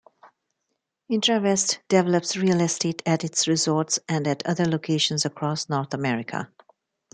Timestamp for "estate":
2.59-3.03